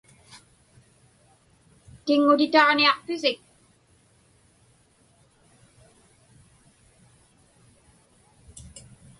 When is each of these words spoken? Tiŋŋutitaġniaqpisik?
Tiŋŋutitaġniaqpisik? 2.05 3.39